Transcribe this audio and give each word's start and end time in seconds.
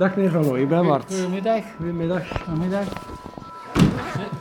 Dag 0.00 0.16
meneer 0.16 0.30
Van 0.30 0.44
Looy, 0.44 0.60
ik 0.60 0.68
ben 0.68 0.84
Mart. 0.84 1.14
Goedemiddag. 1.14 1.62
Goedemiddag. 1.76 2.22
Goedemiddag. 2.44 2.84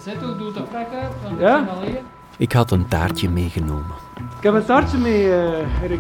Zet 0.02 0.22
hoe 0.22 0.38
doet 0.38 0.54
de 0.54 0.64
vrak 0.70 0.88
uit? 0.94 1.40
Ja? 1.40 1.68
ik 2.38 2.52
had 2.52 2.72
een 2.72 2.88
taartje 2.88 3.30
meegenomen. 3.30 3.96
Ik 4.38 4.44
heb 4.44 4.54
een 4.54 4.66
taartje 4.66 4.98
mee, 4.98 5.34
eh, 5.34 5.88
Rick. 5.88 6.00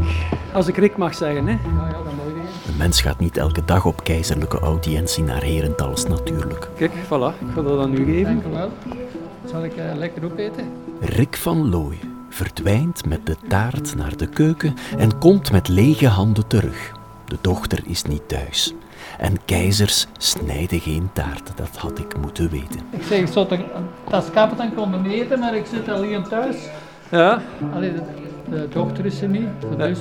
Als 0.53 0.67
ik 0.67 0.77
Rick 0.77 0.97
mag 0.97 1.15
zeggen, 1.15 1.47
hè. 1.47 1.51
Ja, 1.51 1.87
ja, 1.87 1.91
dat 1.91 2.03
moet 2.03 2.35
je. 2.35 2.71
Een 2.71 2.77
mens 2.77 3.01
gaat 3.01 3.19
niet 3.19 3.37
elke 3.37 3.65
dag 3.65 3.85
op 3.85 4.03
keizerlijke 4.03 4.59
audiëntie 4.59 5.23
naar 5.23 5.43
Herentals 5.43 6.07
natuurlijk. 6.07 6.69
Kijk, 6.75 6.91
voilà. 6.91 7.39
Ik 7.39 7.53
ga 7.55 7.61
dat 7.61 7.79
aan 7.79 7.93
u 7.93 8.05
geven. 8.05 8.23
Dank 8.23 8.45
u 8.45 8.49
wel. 8.49 8.71
Zal 9.45 9.63
ik 9.63 9.75
eh, 9.75 9.95
lekker 9.95 10.25
opeten? 10.25 10.71
Rick 10.99 11.35
van 11.35 11.69
Looy 11.69 11.97
verdwijnt 12.29 13.05
met 13.05 13.25
de 13.25 13.35
taart 13.47 13.95
naar 13.95 14.17
de 14.17 14.27
keuken 14.27 14.73
en 14.97 15.17
komt 15.17 15.51
met 15.51 15.67
lege 15.67 16.07
handen 16.07 16.47
terug. 16.47 16.97
De 17.29 17.37
dochter 17.41 17.79
is 17.85 18.03
niet 18.03 18.27
thuis. 18.27 18.73
En 19.17 19.45
keizers 19.45 20.07
snijden 20.17 20.79
geen 20.79 21.09
taart, 21.13 21.51
dat 21.55 21.77
had 21.77 21.99
ik 21.99 22.17
moeten 22.17 22.49
weten. 22.49 22.79
Ik 22.89 23.03
zeg, 23.03 23.19
ik 23.19 23.27
zou 23.27 23.47
dat 24.09 24.57
dan 24.57 24.73
komen 24.75 25.05
eten, 25.05 25.39
maar 25.39 25.55
ik 25.55 25.65
zit 25.65 25.89
alleen 25.89 26.23
thuis. 26.23 26.55
Ja, 27.11 27.41
Allee, 27.73 27.93
de, 27.93 28.01
de 28.49 28.67
dochter 28.73 29.05
is 29.05 29.21
er 29.21 29.29
niet, 29.29 29.47
dus... 29.77 29.99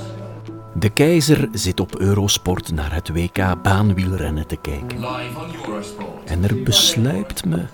De 0.74 0.91
keizer 0.91 1.48
zit 1.52 1.80
op 1.80 1.98
Eurosport 1.98 2.72
naar 2.72 2.95
het 2.95 3.09
WK 3.09 3.62
baanwielrennen 3.62 4.47
te 4.47 4.56
kijken. 4.56 4.98
En 6.24 6.45
er 6.45 6.62
besluipt 6.62 7.45
me 7.45 7.64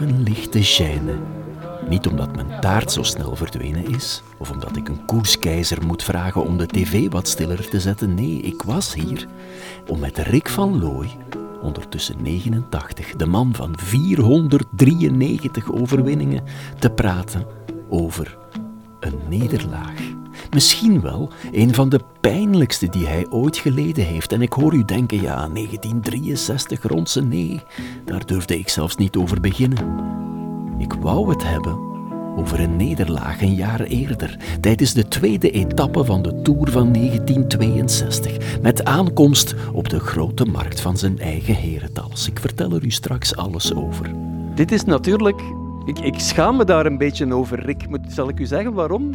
een 0.00 0.22
lichte 0.22 0.62
gêne. 0.62 1.14
Niet 1.88 2.06
omdat 2.06 2.36
mijn 2.36 2.60
taart 2.60 2.92
zo 2.92 3.02
snel 3.02 3.36
verdwenen 3.36 3.86
is, 3.86 4.22
of 4.38 4.50
omdat 4.50 4.76
ik 4.76 4.88
een 4.88 5.04
koerskeizer 5.04 5.86
moet 5.86 6.02
vragen 6.02 6.44
om 6.44 6.58
de 6.58 6.66
tv 6.66 7.10
wat 7.10 7.28
stiller 7.28 7.68
te 7.68 7.80
zetten. 7.80 8.14
Nee, 8.14 8.40
ik 8.40 8.62
was 8.62 8.94
hier 8.94 9.26
om 9.88 9.98
met 9.98 10.18
Rick 10.18 10.48
van 10.48 10.80
Looy, 10.80 11.08
ondertussen 11.62 12.22
89, 12.22 13.16
de 13.16 13.26
man 13.26 13.54
van 13.54 13.78
493 13.78 15.72
overwinningen, 15.72 16.44
te 16.78 16.90
praten 16.90 17.46
over 17.88 18.38
een 19.00 19.18
nederlaag. 19.28 20.19
Misschien 20.50 21.00
wel 21.00 21.30
een 21.52 21.74
van 21.74 21.88
de 21.88 22.00
pijnlijkste 22.20 22.88
die 22.88 23.06
hij 23.06 23.26
ooit 23.30 23.56
geleden 23.56 24.04
heeft. 24.04 24.32
En 24.32 24.42
ik 24.42 24.52
hoor 24.52 24.74
u 24.74 24.84
denken, 24.84 25.20
ja, 25.20 25.48
1963 25.48 26.82
rond 26.82 27.10
zijn 27.10 27.28
nee, 27.28 27.60
daar 28.04 28.26
durfde 28.26 28.58
ik 28.58 28.68
zelfs 28.68 28.96
niet 28.96 29.16
over 29.16 29.40
beginnen. 29.40 29.78
Ik 30.78 30.92
wou 30.92 31.30
het 31.30 31.42
hebben 31.42 31.88
over 32.36 32.60
een 32.60 32.76
nederlaag 32.76 33.42
een 33.42 33.54
jaar 33.54 33.80
eerder, 33.80 34.36
tijdens 34.60 34.92
de 34.92 35.08
tweede 35.08 35.50
etappe 35.50 36.04
van 36.04 36.22
de 36.22 36.42
Tour 36.42 36.70
van 36.70 36.92
1962, 36.92 38.60
met 38.62 38.84
aankomst 38.84 39.54
op 39.72 39.88
de 39.88 40.00
grote 40.00 40.44
markt 40.44 40.80
van 40.80 40.96
zijn 40.96 41.18
eigen 41.18 41.54
herentals. 41.54 42.28
Ik 42.28 42.40
vertel 42.40 42.72
er 42.72 42.84
u 42.84 42.90
straks 42.90 43.36
alles 43.36 43.74
over. 43.74 44.10
dit 44.54 44.72
is 44.72 44.84
natuurlijk... 44.84 45.40
Ik, 45.84 45.98
ik 45.98 46.18
schaam 46.18 46.56
me 46.56 46.64
daar 46.64 46.86
een 46.86 46.98
beetje 46.98 47.34
over, 47.34 47.60
Rick. 47.60 47.86
Zal 48.08 48.28
ik 48.28 48.38
u 48.38 48.46
zeggen 48.46 48.72
waarom? 48.72 49.10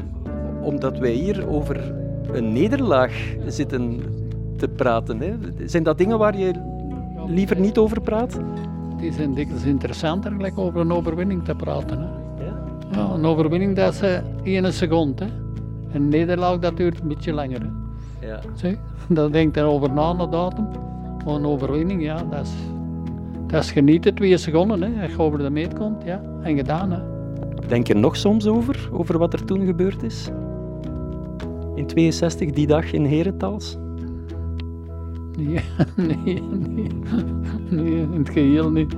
Omdat 0.65 0.97
wij 0.97 1.11
hier 1.11 1.47
over 1.47 1.93
een 2.31 2.53
nederlaag 2.53 3.35
zitten 3.47 3.99
te 4.57 4.67
praten. 4.67 5.19
Hè. 5.19 5.33
Zijn 5.65 5.83
dat 5.83 5.97
dingen 5.97 6.17
waar 6.17 6.37
je 6.37 6.53
liever 7.27 7.59
niet 7.59 7.77
over 7.77 8.01
praat? 8.01 8.33
Het 8.95 9.03
is 9.03 9.17
een 9.17 9.33
dikwijls 9.33 9.63
interessanter 9.63 10.31
gelijk 10.31 10.57
over 10.57 10.79
een 10.79 10.91
overwinning 10.91 11.43
te 11.43 11.55
praten. 11.55 11.99
Hè. 11.99 12.07
Ja. 12.45 12.53
Ja, 12.91 13.13
een 13.13 13.25
overwinning 13.25 13.75
dat 13.75 13.93
is 13.93 14.01
eh, 14.01 14.17
één 14.43 14.73
seconde. 14.73 15.23
Hè. 15.23 15.29
Een 15.93 16.09
nederlaag 16.09 16.59
dat 16.59 16.77
duurt 16.77 17.01
een 17.01 17.07
beetje 17.07 17.33
langer. 17.33 17.61
Hè. 17.61 18.27
ja. 18.27 18.39
Zie, 18.55 18.77
daar 19.07 19.31
denkt 19.31 19.57
er 19.57 19.65
over 19.65 19.91
na, 19.91 20.13
de 20.13 20.29
datum. 20.29 20.67
Maar 21.25 21.33
een 21.33 21.45
overwinning, 21.45 22.03
ja, 22.03 22.23
dat 22.29 22.41
is, 22.41 22.53
dat 23.47 23.63
is 23.63 23.71
genieten, 23.71 24.15
twee 24.15 24.37
seconden. 24.37 24.81
Hè. 24.81 25.01
Als 25.01 25.11
je 25.11 25.19
over 25.19 25.39
de 25.39 25.49
meet 25.49 25.73
komt, 25.73 26.03
ja, 26.03 26.21
en 26.41 26.55
gedaan. 26.55 26.91
Hè. 26.91 26.99
Denk 27.67 27.87
je 27.87 27.93
er 27.93 27.99
nog 27.99 28.15
soms 28.15 28.47
over, 28.47 28.89
over 28.91 29.17
wat 29.17 29.33
er 29.33 29.45
toen 29.45 29.65
gebeurd 29.65 30.03
is? 30.03 30.29
In 31.75 31.87
62, 31.87 32.51
die 32.51 32.67
dag 32.67 32.91
in 32.91 33.05
Herentals? 33.05 33.77
Nee, 35.37 35.61
nee, 35.95 36.41
nee, 36.41 36.89
nee, 37.69 38.01
in 38.01 38.11
het 38.11 38.29
geheel 38.29 38.71
niet. 38.71 38.95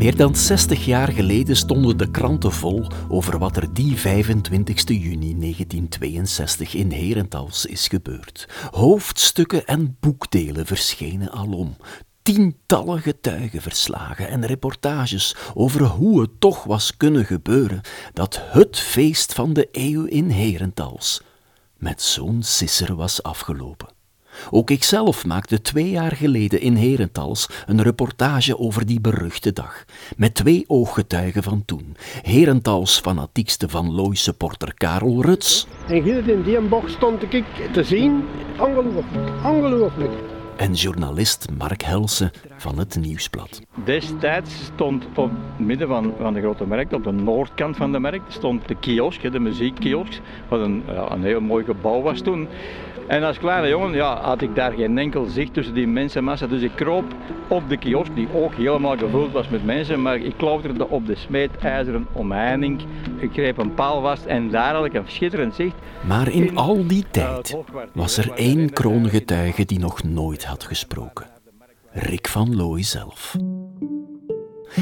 Meer 0.00 0.16
dan 0.16 0.34
60 0.34 0.84
jaar 0.84 1.12
geleden 1.12 1.56
stonden 1.56 1.98
de 1.98 2.10
kranten 2.10 2.52
vol 2.52 2.86
over 3.08 3.38
wat 3.38 3.56
er 3.56 3.74
die 3.74 3.96
25 3.96 4.88
juni 4.88 5.38
1962 5.38 6.74
in 6.74 6.90
Herentals 6.90 7.66
is 7.66 7.88
gebeurd. 7.88 8.48
Hoofdstukken 8.70 9.66
en 9.66 9.96
boekdelen 10.00 10.66
verschenen 10.66 11.30
alom. 11.30 11.76
Tientallen 12.34 13.00
getuigenverslagen 13.00 14.28
en 14.28 14.46
reportages 14.46 15.36
over 15.54 15.82
hoe 15.82 16.20
het 16.20 16.30
toch 16.38 16.64
was 16.64 16.96
kunnen 16.96 17.24
gebeuren 17.24 17.80
dat 18.12 18.40
het 18.42 18.78
feest 18.78 19.32
van 19.32 19.52
de 19.52 19.68
eeuw 19.72 20.04
in 20.04 20.30
Herentals 20.30 21.22
met 21.76 22.02
zo'n 22.02 22.42
sisser 22.42 22.94
was 22.94 23.22
afgelopen. 23.22 23.88
Ook 24.50 24.70
ikzelf 24.70 25.26
maakte 25.26 25.60
twee 25.60 25.90
jaar 25.90 26.16
geleden 26.16 26.60
in 26.60 26.74
Herentals 26.74 27.48
een 27.66 27.82
reportage 27.82 28.58
over 28.58 28.86
die 28.86 29.00
beruchte 29.00 29.52
dag. 29.52 29.84
Met 30.16 30.34
twee 30.34 30.64
ooggetuigen 30.66 31.42
van 31.42 31.64
toen. 31.64 31.96
Herentals 32.22 33.00
fanatiekste 33.00 33.68
van 33.68 33.92
Looy 33.92 34.14
supporter 34.14 34.74
Karel 34.74 35.22
Ruts 35.22 35.66
En 35.88 36.02
hier 36.02 36.28
in 36.28 36.42
die 36.42 36.60
bocht 36.60 36.90
stond 36.90 37.22
ik 37.32 37.44
te 37.72 37.84
zien, 37.84 38.24
ongelooflijk, 38.58 39.44
ongelooflijk. 39.44 40.29
En 40.60 40.72
journalist 40.72 41.46
Mark 41.58 41.82
Helsen 41.82 42.30
van 42.56 42.78
het 42.78 42.96
Nieuwsblad. 43.00 43.60
Destijds 43.84 44.64
stond 44.64 45.06
op 45.14 45.30
het 45.30 45.66
midden 45.66 45.88
van, 45.88 46.14
van 46.20 46.34
de 46.34 46.40
grote 46.40 46.64
markt, 46.64 46.92
op 46.92 47.04
de 47.04 47.10
noordkant 47.10 47.76
van 47.76 47.92
de 47.92 47.98
markt, 47.98 48.32
stond 48.32 48.68
de 48.68 48.74
kiosk, 48.74 49.32
de 49.32 49.38
muziekkiosk, 49.38 50.20
wat 50.48 50.60
een, 50.60 50.82
ja, 50.86 51.10
een 51.10 51.22
heel 51.22 51.40
mooi 51.40 51.64
gebouw 51.64 52.02
was 52.02 52.20
toen. 52.20 52.48
En 53.10 53.22
als 53.22 53.38
kleine 53.38 53.68
jongen 53.68 53.92
ja, 53.92 54.20
had 54.20 54.42
ik 54.42 54.54
daar 54.54 54.72
geen 54.72 54.98
enkel 54.98 55.24
zicht 55.24 55.54
tussen 55.54 55.74
die 55.74 55.86
mensenmassa, 55.86 56.46
dus 56.46 56.62
ik 56.62 56.72
kroop 56.74 57.04
op 57.48 57.68
de 57.68 57.76
kiosk, 57.76 58.14
die 58.14 58.28
ook 58.34 58.54
helemaal 58.54 58.96
gevuld 58.96 59.32
was 59.32 59.48
met 59.48 59.64
mensen, 59.64 60.02
maar 60.02 60.16
ik 60.16 60.34
klauterde 60.36 60.88
op 60.88 61.06
de 61.06 61.14
smeedijzeren 61.14 62.06
omheining. 62.12 62.82
Ik 63.18 63.32
greep 63.32 63.58
een 63.58 63.74
paal 63.74 64.00
vast 64.00 64.24
en 64.24 64.50
daar 64.50 64.74
had 64.74 64.84
ik 64.84 64.94
een 64.94 65.04
schitterend 65.06 65.54
zicht. 65.54 65.74
Maar 66.06 66.28
in 66.28 66.56
al 66.56 66.86
die 66.86 67.04
tijd 67.10 67.56
was 67.92 68.16
er 68.16 68.32
één 68.34 68.72
kroongetuige 68.72 69.64
die 69.64 69.78
nog 69.78 70.02
nooit 70.02 70.44
had 70.44 70.64
gesproken. 70.64 71.26
Rick 71.90 72.28
van 72.28 72.56
Looy 72.56 72.82
zelf. 72.82 73.36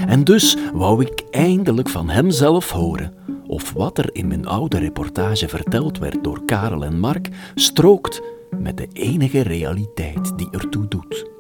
En 0.06 0.24
dus 0.24 0.56
wou 0.72 1.02
ik 1.04 1.22
eindelijk 1.30 1.88
van 1.88 2.08
hem 2.08 2.30
zelf 2.30 2.70
horen 2.70 3.12
of 3.48 3.72
wat 3.72 3.98
er 3.98 4.10
in 4.12 4.26
mijn 4.28 4.46
oude 4.46 4.78
reportage 4.78 5.48
verteld 5.48 5.98
werd 5.98 6.24
door 6.24 6.44
Karel 6.44 6.84
en 6.84 6.98
Mark 6.98 7.28
strookt 7.54 8.22
met 8.58 8.76
de 8.76 8.88
enige 8.92 9.42
realiteit 9.42 10.38
die 10.38 10.48
ertoe 10.50 10.88
doet. 10.88 11.30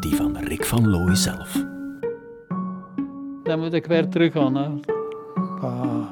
Die 0.00 0.16
van 0.16 0.36
Rick 0.36 0.64
van 0.64 0.88
Looy 0.88 1.14
zelf. 1.14 1.64
Dan 3.42 3.60
moet 3.60 3.72
ik 3.72 3.86
weer 3.86 4.08
terug 4.08 4.32
gaan. 4.32 4.54
Hè. 4.54 4.68
Ah, 5.60 6.10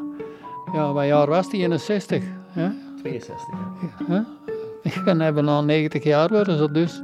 ja, 0.72 0.92
wat 0.92 1.06
jaar 1.06 1.28
was 1.28 1.50
die? 1.50 1.60
61. 1.60 2.22
Hè? 2.48 2.68
62, 3.00 3.46
Hè? 4.06 4.20
Ik 4.82 4.92
ga 4.92 5.16
hebben 5.16 5.48
al 5.48 5.64
90 5.64 6.04
jaar 6.04 6.28
worden, 6.28 6.58
zo 6.58 6.70
dus. 6.70 7.02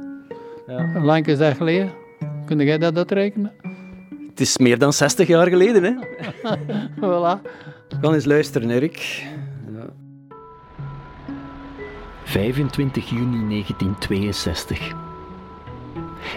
ja. 0.67 0.91
Hoe 0.93 1.01
lang 1.03 1.25
is 1.27 1.37
dat 1.37 1.55
geleden? 1.55 1.91
Kun 2.45 2.59
jij 2.59 2.77
dat 2.77 2.97
uitrekenen? 2.97 3.51
Het 4.29 4.39
is 4.39 4.57
meer 4.57 4.77
dan 4.77 4.93
60 4.93 5.27
jaar 5.27 5.47
geleden, 5.47 5.83
hè? 5.83 5.93
Voilà. 7.01 7.41
Kan 8.01 8.13
eens 8.13 8.25
luisteren, 8.25 8.79
Rick. 8.79 9.27
25 12.23 13.09
juni 13.09 13.47
1962. 13.49 14.93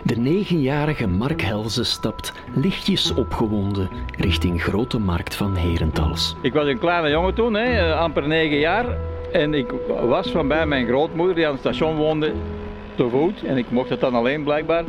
De 0.04 0.16
negenjarige 0.16 1.06
Mark 1.06 1.42
Helze 1.42 1.84
stapt 1.84 2.32
lichtjes 2.54 3.14
opgewonden 3.14 3.88
richting 4.16 4.62
Grote 4.62 4.98
Markt 4.98 5.34
van 5.34 5.56
Herentals. 5.56 6.36
Ik 6.42 6.52
was 6.52 6.66
een 6.66 6.78
kleine 6.78 7.10
jongen 7.10 7.34
toen, 7.34 7.54
hè, 7.54 7.90
eh, 7.90 8.00
amper 8.00 8.28
negen 8.28 8.58
jaar. 8.58 8.86
En 9.32 9.54
ik 9.54 9.72
was 10.08 10.30
van 10.30 10.48
bij 10.48 10.66
mijn 10.66 10.86
grootmoeder, 10.86 11.34
die 11.34 11.46
aan 11.46 11.52
het 11.52 11.60
station 11.60 11.96
woonde, 11.96 12.32
te 12.94 13.08
voet. 13.08 13.42
En 13.42 13.56
ik 13.56 13.70
mocht 13.70 13.88
het 13.88 14.00
dan 14.00 14.14
alleen 14.14 14.44
blijkbaar, 14.44 14.84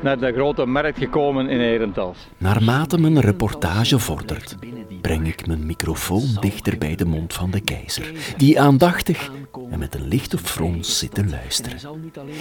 naar 0.00 0.18
de 0.18 0.32
grote 0.32 0.64
markt 0.66 0.98
gekomen 0.98 1.48
in 1.48 1.60
Herentals. 1.60 2.18
Naarmate 2.38 3.00
mijn 3.00 3.20
reportage 3.20 3.98
vordert, 3.98 4.56
breng 5.00 5.26
ik 5.26 5.46
mijn 5.46 5.66
microfoon 5.66 6.36
dichter 6.40 6.78
bij 6.78 6.94
de 6.94 7.04
mond 7.04 7.34
van 7.34 7.50
de 7.50 7.60
keizer, 7.60 8.12
die 8.36 8.60
aandachtig 8.60 9.30
en 9.70 9.78
met 9.78 9.94
een 9.94 10.08
lichte 10.08 10.38
frons 10.38 10.98
zit 10.98 11.14
te 11.14 11.26
luisteren. 11.26 11.78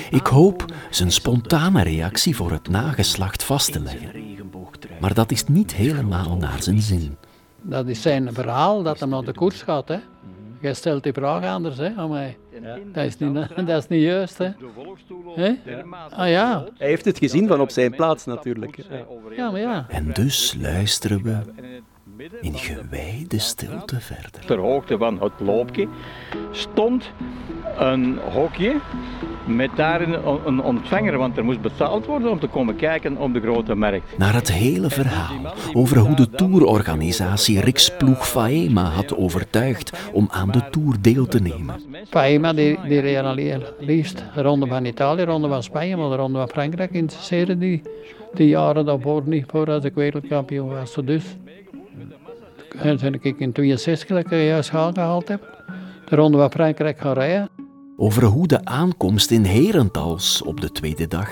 Ik 0.10 0.28
hoop 0.28 0.66
zijn 0.90 1.12
spontane 1.12 1.84
reactie 1.84 2.36
voor 2.36 2.52
het 2.52 2.70
nageslacht 2.70 3.44
vast 3.44 3.72
te 3.72 3.80
leggen. 3.80 4.12
Maar 5.00 5.14
dat 5.14 5.32
is 5.32 5.48
niet 5.48 5.74
helemaal 5.74 6.38
naar 6.38 6.64
zijn 6.64 6.82
zin. 6.82 7.18
Dat 7.62 7.88
is 7.88 8.02
zijn 8.02 8.34
verhaal 8.34 8.84
dat 8.84 9.00
hij 9.00 9.10
naar 9.10 9.24
de 9.24 9.34
koers 9.34 9.62
gaat. 9.62 9.88
Hè. 9.88 9.98
jij 10.62 10.74
stelt 10.74 11.04
die 11.04 11.14
vraag 11.14 11.46
anders 11.46 11.78
hè, 11.78 11.94
aan 11.96 12.10
mij. 12.10 12.38
Dat 12.94 13.06
is 13.06 13.18
niet, 13.18 13.34
dat 13.68 13.84
is 13.84 13.88
niet 13.88 14.04
juist. 14.04 14.38
Hè. 14.38 14.50
Hè? 15.36 15.54
Ah 16.10 16.30
ja. 16.30 16.66
Hij 16.78 16.88
heeft 16.88 17.06
het 17.06 17.18
gezien 17.18 17.48
van 17.48 17.62
op 17.62 17.70
zijn 17.70 17.96
plaats 17.96 18.26
natuurlijk. 18.26 18.78
Ja, 19.36 19.52
maar 19.52 19.60
ja. 19.60 19.86
En 19.90 20.14
dus 20.14 20.56
luisteren 20.60 21.24
we 21.24 21.40
in 22.42 22.54
gewijde 22.54 23.40
stilte 23.40 24.00
verder. 24.00 24.46
Ter 24.46 24.58
hoogte 24.58 24.98
van 24.98 25.22
het 25.22 25.32
loopje 25.40 25.88
stond 26.52 27.12
een 27.78 28.18
hokje 28.34 28.76
met 29.46 29.70
daarin 29.76 30.14
een- 30.46 30.62
ontvanger, 30.62 31.18
want 31.18 31.38
er 31.38 31.44
moest 31.46 31.62
betaald 31.62 32.06
worden 32.06 32.32
om 32.32 32.40
te 32.40 32.48
komen 32.48 32.76
kijken 32.76 33.18
op 33.18 33.34
de 33.34 33.40
grote 33.42 33.76
markt. 33.76 34.18
Naar 34.18 34.34
het 34.34 34.52
hele 34.52 34.90
verhaal 34.90 35.54
over 35.74 35.98
hoe 35.98 36.16
de 36.16 36.30
tourorganisatie 36.30 37.60
Riksploeg 37.62 38.28
Faema 38.28 38.84
had 38.84 39.16
overtuigd 39.18 40.10
om 40.14 40.28
aan 40.32 40.52
de 40.52 40.70
tour 40.70 40.96
deel 41.02 41.26
te 41.26 41.40
nemen. 41.42 41.76
Faima 42.10 42.54
die, 42.54 42.80
die 42.88 43.00
reed 43.00 43.18
alleen 43.18 43.64
liefst 43.80 44.24
de 44.36 44.42
ronde 44.42 44.68
van 44.68 44.86
Italië, 44.86 45.16
de 45.18 45.32
ronde 45.32 45.48
van 45.48 45.64
Spanje, 45.64 45.98
maar 45.98 46.10
de 46.10 46.16
ronde 46.16 46.38
van 46.38 46.48
Frankrijk 46.50 46.92
interesseerde 46.92 47.58
die, 47.58 47.82
die 48.34 48.48
jaren 48.48 48.86
daarvoor 48.86 49.22
niet 49.26 49.46
voor 49.48 49.72
als 49.72 49.84
ik 49.84 49.94
wereldkampioen 49.96 50.70
was. 50.70 50.96
Dus 51.04 51.24
toen 53.00 53.14
ik 53.22 53.40
in 53.40 53.52
62 53.52 54.08
dat 54.08 54.18
ik 54.18 54.30
juist 54.30 54.70
gehaald 54.70 55.28
heb, 55.28 55.64
de 56.10 56.16
ronde 56.16 56.38
van 56.38 56.52
Frankrijk 56.52 57.00
gaan 57.00 57.14
rijden. 57.14 57.50
Over 57.98 58.24
hoe 58.24 58.48
de 58.48 58.66
aankomst 58.66 59.32
in 59.32 59.44
Herentals 59.44 60.42
op 60.42 60.62
de 60.62 60.72
tweede 60.72 61.08
dag 61.08 61.30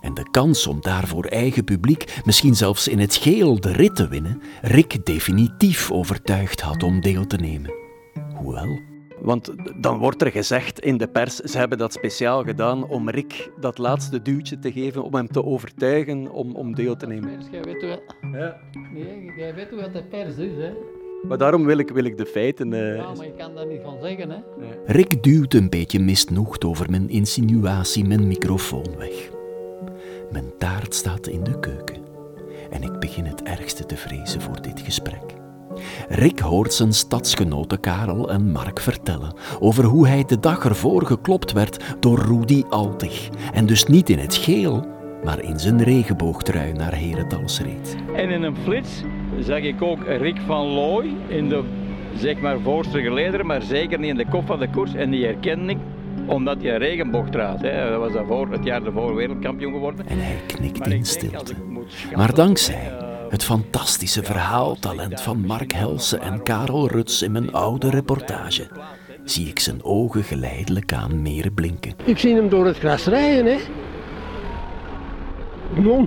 en 0.00 0.14
de 0.14 0.30
kans 0.30 0.66
om 0.66 0.80
daar 0.80 1.06
voor 1.06 1.24
eigen 1.24 1.64
publiek, 1.64 2.20
misschien 2.24 2.54
zelfs 2.56 2.88
in 2.88 2.98
het 2.98 3.16
geel, 3.16 3.60
de 3.60 3.72
rit 3.72 3.96
te 3.96 4.08
winnen, 4.08 4.42
Rick 4.62 5.06
definitief 5.06 5.90
overtuigd 5.90 6.60
had 6.60 6.82
om 6.82 7.00
deel 7.00 7.26
te 7.26 7.36
nemen. 7.36 7.74
Hoewel, 8.34 8.80
Want 9.20 9.52
dan 9.76 9.98
wordt 9.98 10.22
er 10.22 10.30
gezegd 10.30 10.80
in 10.80 10.96
de 10.96 11.06
pers, 11.08 11.36
ze 11.36 11.58
hebben 11.58 11.78
dat 11.78 11.92
speciaal 11.92 12.44
gedaan 12.44 12.88
om 12.88 13.10
Rick 13.10 13.50
dat 13.60 13.78
laatste 13.78 14.22
duwtje 14.22 14.58
te 14.58 14.72
geven, 14.72 15.02
om 15.02 15.14
hem 15.14 15.26
te 15.28 15.44
overtuigen 15.44 16.30
om, 16.30 16.54
om 16.54 16.74
deel 16.74 16.96
te 16.96 17.06
nemen. 17.06 17.30
Jij 17.50 17.62
weet 17.62 17.82
wat, 17.88 18.02
nee, 18.20 19.32
jij 19.36 19.54
weet 19.54 19.70
wat 19.80 19.92
de 19.92 20.02
pers 20.02 20.36
is, 20.36 20.56
hè? 20.56 20.72
Maar 21.28 21.38
daarom 21.38 21.64
wil 21.64 21.78
ik, 21.78 21.90
wil 21.90 22.04
ik 22.04 22.16
de 22.16 22.26
feiten... 22.26 22.72
eh, 22.72 22.96
Ja, 22.96 23.12
maar 23.14 23.26
je 23.26 23.34
kan 23.36 23.54
daar 23.54 23.66
niet 23.66 23.80
van 23.82 23.96
zeggen, 24.02 24.30
hè? 24.30 24.38
Rick 24.84 25.22
duwt 25.22 25.54
een 25.54 25.68
beetje 25.70 25.98
misnoegd 26.00 26.64
over 26.64 26.90
mijn 26.90 27.08
insinuatie 27.08 28.04
mijn 28.04 28.26
microfoon 28.26 28.96
weg. 28.98 29.30
Mijn 30.32 30.52
taart 30.58 30.94
staat 30.94 31.26
in 31.26 31.44
de 31.44 31.60
keuken 31.60 31.96
en 32.70 32.82
ik 32.82 32.98
begin 32.98 33.24
het 33.24 33.42
ergste 33.42 33.86
te 33.86 33.96
vrezen 33.96 34.40
voor 34.40 34.62
dit 34.62 34.80
gesprek. 34.80 35.22
Rick 36.08 36.38
hoort 36.38 36.72
zijn 36.72 36.92
stadsgenoten 36.92 37.80
Karel 37.80 38.30
en 38.30 38.50
Mark 38.50 38.80
vertellen 38.80 39.34
over 39.60 39.84
hoe 39.84 40.06
hij 40.06 40.24
de 40.24 40.40
dag 40.40 40.64
ervoor 40.64 41.06
geklopt 41.06 41.52
werd 41.52 41.96
door 42.00 42.18
Rudy 42.18 42.62
Altig 42.68 43.28
en 43.52 43.66
dus 43.66 43.84
niet 43.84 44.10
in 44.10 44.18
het 44.18 44.34
geel, 44.34 44.86
maar 45.24 45.42
in 45.42 45.58
zijn 45.58 45.82
regenboogtrui 45.82 46.72
naar 46.72 46.94
Herentals 46.94 47.60
reed. 47.60 47.96
En 48.14 48.30
in 48.30 48.42
een 48.42 48.56
flits 48.56 49.02
zag 49.40 49.60
ik 49.60 49.82
ook 49.82 50.04
Rick 50.06 50.40
van 50.46 50.66
Looy 50.66 51.16
in 51.28 51.48
de 51.48 51.64
zeg 52.16 52.40
maar 52.40 52.60
voorste 52.60 53.00
gelederen, 53.00 53.46
maar 53.46 53.62
zeker 53.62 53.98
niet 53.98 54.10
in 54.10 54.16
de 54.16 54.28
kop 54.28 54.46
van 54.46 54.58
de 54.58 54.70
koers. 54.70 54.94
En 54.94 55.10
die 55.10 55.24
herkende 55.24 55.72
ik 55.72 55.78
omdat 56.26 56.62
hij 56.62 56.72
een 56.72 56.78
regenboog. 56.78 57.24
Hè. 57.30 57.68
Hij 57.68 57.98
was 57.98 58.12
daarvoor, 58.12 58.50
het 58.50 58.64
jaar 58.64 58.82
daarvoor 58.82 59.14
wereldkampioen 59.14 59.72
geworden. 59.72 60.08
En 60.08 60.18
hij 60.18 60.36
knikt 60.46 60.78
Maar 60.78 60.92
in 60.92 61.04
stilte. 61.04 61.54
Maar 62.14 62.34
dankzij 62.34 63.05
het 63.28 63.44
fantastische 63.44 64.22
verhaaltalent 64.22 65.20
van 65.20 65.40
Mark 65.40 65.72
Helsen 65.72 66.20
en 66.20 66.42
Karel 66.42 66.88
Ruts 66.88 67.22
in 67.22 67.32
mijn 67.32 67.52
oude 67.52 67.90
reportage, 67.90 68.68
zie 69.24 69.48
ik 69.48 69.58
zijn 69.58 69.84
ogen 69.84 70.22
geleidelijk 70.22 70.92
aan 70.92 71.22
meer 71.22 71.50
blinken. 71.50 71.94
Ik 72.04 72.18
zie 72.18 72.34
hem 72.34 72.48
door 72.48 72.66
het 72.66 72.78
gras 72.78 73.04
rijden, 73.04 73.46
hè. 73.46 73.58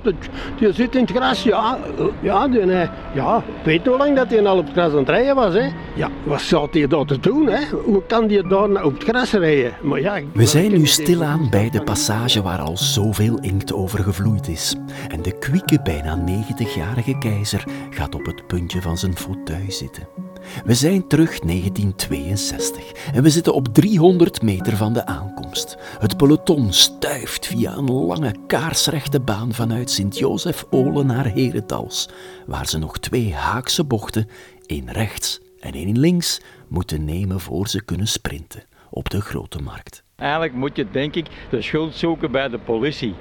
Het- 0.04 0.16
die 0.60 0.74
zit 0.74 0.96
in 0.96 1.02
het 1.02 1.12
gras, 1.12 1.44
ja. 1.44 1.78
eh, 1.98 2.06
Ja, 2.22 2.48
die, 2.48 2.60
hij- 2.62 2.90
ja, 3.14 3.44
weet 3.64 3.86
hoe 3.86 3.98
lang 3.98 4.16
dat 4.16 4.30
hij 4.30 4.46
al 4.48 4.58
op 4.58 4.64
het 4.66 4.74
gras 4.74 4.92
aan 4.92 4.98
het 4.98 5.10
rijden 5.10 5.36
was, 5.36 5.54
hè. 5.54 5.68
Ja, 5.96 6.10
wat 6.24 6.42
zou 6.42 6.68
hij 6.72 6.88
daar 6.88 7.06
te 7.06 7.20
doen, 7.20 7.48
hè? 7.48 7.60
Hoe 7.86 8.04
kan 8.08 8.30
hij 8.30 8.42
daar 8.42 8.70
nou 8.70 8.84
op 8.86 8.94
het 8.94 9.04
gras 9.04 9.32
rijden? 9.32 9.74
Maar 9.82 10.00
ja, 10.02 10.20
We 10.34 10.46
zijn 10.46 10.72
nu 10.72 10.86
stilaan 10.86 11.48
bij 11.50 11.70
de 11.70 11.84
passage 11.84 12.42
waar 12.42 12.60
al 12.60 12.78
zoveel 12.78 13.38
inkt 13.40 13.74
over 13.74 14.04
gevloeid 14.04 14.48
is. 14.48 14.76
En 15.08 15.22
de 15.22 15.38
kwieke, 15.40 15.80
bijna 15.84 16.16
90-jarige 16.26 17.18
keizer 17.18 17.64
gaat 17.90 18.16
op 18.16 18.26
het 18.26 18.48
puntje 18.48 18.82
van 18.82 18.98
zijn 18.98 19.18
fauteuil 19.18 19.72
zitten. 19.72 20.08
We 20.66 20.74
zijn 20.74 21.08
terug 21.08 21.40
1962 21.40 22.92
en 23.14 23.24
we 23.24 23.30
zitten 23.30 23.54
op 23.54 23.68
300 23.74 24.42
meter 24.42 24.78
van 24.78 24.94
de 24.94 25.06
aankomst. 25.06 25.78
Het 26.00 26.18
peloton 26.18 26.74
stuift 26.74 27.46
via 27.46 27.78
een 27.78 27.92
lange 27.92 28.36
kaarsrechte 28.48 29.20
baan 29.20 29.54
vanuit 29.54 29.92
Sint-Jozef-Olen 29.92 31.06
naar 31.06 31.34
Herentals, 31.34 32.10
waar 32.48 32.68
ze 32.68 32.78
nog 32.78 32.98
twee 32.98 33.34
haakse 33.34 33.84
bochten, 33.84 34.28
één 34.66 34.92
rechts 34.92 35.42
en 35.60 35.74
één 35.74 36.00
links, 36.00 36.42
moeten 36.68 37.06
nemen 37.06 37.40
voor 37.40 37.68
ze 37.68 37.84
kunnen 37.84 38.08
sprinten 38.08 38.69
op 38.90 39.10
de 39.10 39.22
grote 39.22 39.60
markt. 39.62 40.04
Eigenlijk 40.16 40.54
moet 40.54 40.76
je 40.76 40.86
denk 40.92 41.16
ik 41.16 41.26
de 41.50 41.62
schuld 41.62 41.96
zoeken 41.96 42.32
bij 42.32 42.50
de 42.50 42.58
politie. 42.58 43.14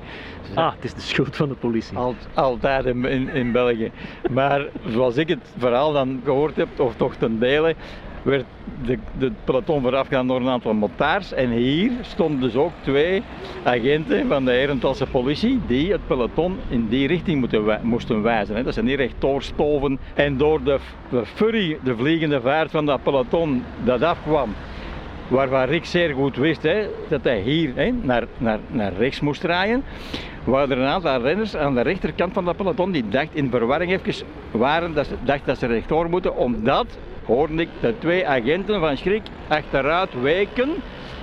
Ah, 0.55 0.73
het 0.75 0.85
is 0.85 0.95
de 0.95 1.01
schuld 1.01 1.37
van 1.37 1.49
de 1.49 1.55
politie. 1.55 1.97
Al- 1.97 2.15
altijd 2.35 2.85
in, 2.85 3.05
in, 3.05 3.29
in 3.29 3.53
België. 3.53 3.91
Maar 4.31 4.67
zoals 4.89 5.17
ik 5.17 5.29
het 5.29 5.55
verhaal 5.59 5.93
dan 5.93 6.21
gehoord 6.25 6.57
heb, 6.57 6.81
of 6.81 6.97
toch 6.97 7.15
ten 7.15 7.39
dele, 7.39 7.75
werd 8.23 8.45
de, 8.85 8.99
de 9.19 9.33
peloton 9.45 9.83
voorafgegaan 9.83 10.27
door 10.27 10.41
een 10.41 10.49
aantal 10.49 10.75
motards. 10.75 11.33
En 11.33 11.51
hier 11.51 11.91
stonden 12.01 12.41
dus 12.41 12.55
ook 12.55 12.73
twee 12.81 13.23
agenten 13.65 14.29
van 14.29 14.45
de 14.45 14.51
Herentalse 14.51 15.07
politie 15.07 15.61
die 15.67 15.93
het 15.93 16.07
peloton 16.07 16.59
in 16.69 16.89
die 16.89 17.07
richting 17.07 17.41
moeten, 17.41 17.81
moesten 17.83 18.23
wijzen. 18.23 18.57
Hè. 18.57 18.63
Dat 18.63 18.75
ze 18.75 18.83
niet 18.83 18.97
recht 18.97 19.15
doorstoven. 19.19 19.99
En 20.15 20.37
door 20.37 20.63
de, 20.63 20.79
de 21.11 21.27
furry, 21.27 21.79
de 21.85 21.97
vliegende 21.97 22.41
vaart 22.41 22.71
van 22.71 22.87
dat 22.87 23.03
peloton 23.03 23.65
dat 23.85 24.03
afkwam, 24.03 24.55
waarvan 25.29 25.65
Rick 25.65 25.85
zeer 25.85 26.15
goed 26.15 26.37
wist 26.37 26.63
hè, 26.63 26.87
dat 27.09 27.25
hij 27.25 27.41
hier 27.41 27.73
hè, 27.75 27.91
naar, 28.03 28.25
naar, 28.39 28.59
naar 28.69 28.93
rechts 28.93 29.21
moest 29.21 29.41
draaien, 29.41 29.85
waren 30.45 30.71
er 30.71 30.79
een 30.79 30.89
aantal 30.89 31.21
renners 31.21 31.57
aan 31.57 31.75
de 31.75 31.81
rechterkant 31.81 32.33
van 32.33 32.45
dat 32.45 32.57
peloton 32.57 32.91
die 32.91 33.09
dacht 33.09 33.29
in 33.33 33.51
verwarring 33.51 33.93
even 33.93 34.27
waren, 34.51 34.95
dat 34.95 35.07
ze 35.07 35.15
dacht 35.25 35.47
dat 35.47 35.59
ze 35.59 35.67
rechtdoor 35.67 36.09
moeten, 36.09 36.37
omdat, 36.37 36.87
hoorde 37.25 37.55
ik, 37.55 37.69
de 37.81 37.95
twee 37.99 38.27
agenten 38.27 38.81
van 38.81 38.97
Schrik 38.97 39.23
achteruit 39.49 40.21
weken 40.23 40.69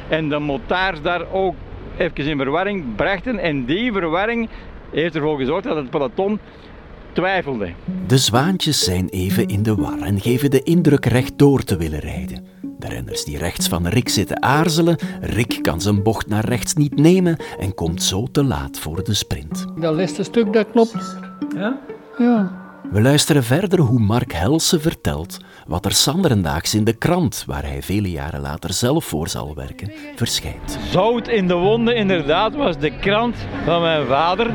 en 0.07 0.29
de 0.29 0.39
motards 0.39 1.01
daar 1.01 1.31
ook 1.31 1.55
even 1.97 2.25
in 2.25 2.37
verwarring 2.37 2.95
brachten 2.95 3.39
en 3.39 3.65
die 3.65 3.91
verwarring 3.91 4.49
heeft 4.91 5.15
ervoor 5.15 5.37
gezorgd 5.37 5.63
dat 5.63 5.75
het 5.75 5.89
peloton 5.89 6.39
twijfelde. 7.13 7.69
De 8.07 8.17
zwaantjes 8.17 8.83
zijn 8.83 9.07
even 9.09 9.47
in 9.47 9.63
de 9.63 9.75
war 9.75 9.99
en 9.99 10.21
geven 10.21 10.51
de 10.51 10.63
indruk 10.63 11.05
rechtdoor 11.05 11.63
te 11.63 11.77
willen 11.77 11.99
rijden. 11.99 12.54
De 12.85 12.91
renners 12.91 13.23
die 13.23 13.37
rechts 13.37 13.67
van 13.67 13.87
Rick 13.87 14.09
zitten 14.09 14.41
aarzelen, 14.41 14.97
Rick 15.21 15.59
kan 15.61 15.81
zijn 15.81 16.03
bocht 16.03 16.27
naar 16.27 16.45
rechts 16.45 16.73
niet 16.73 16.95
nemen 16.95 17.37
en 17.59 17.73
komt 17.73 18.03
zo 18.03 18.27
te 18.31 18.43
laat 18.43 18.79
voor 18.79 19.03
de 19.03 19.13
sprint. 19.13 19.65
Dat 19.79 19.95
laatste 19.95 20.23
stuk, 20.23 20.53
dat 20.53 20.71
klopt. 20.71 21.17
Ja? 21.55 21.79
Ja. 22.17 22.51
We 22.91 23.01
luisteren 23.01 23.43
verder 23.43 23.79
hoe 23.79 23.99
Mark 23.99 24.33
Helsen 24.33 24.81
vertelt 24.81 25.37
wat 25.67 25.85
er 25.85 25.91
Sanderendaags 25.91 26.73
in 26.73 26.83
de 26.83 26.93
krant, 26.93 27.43
waar 27.47 27.63
hij 27.63 27.81
vele 27.81 28.11
jaren 28.11 28.41
later 28.41 28.73
zelf 28.73 29.05
voor 29.05 29.27
zal 29.27 29.55
werken, 29.55 29.91
verschijnt. 30.15 30.77
Zout 30.91 31.27
in 31.27 31.47
de 31.47 31.55
wonden, 31.55 31.95
inderdaad, 31.95 32.55
was 32.55 32.77
de 32.77 32.97
krant 32.99 33.35
van 33.63 33.81
mijn 33.81 34.05
vader. 34.05 34.47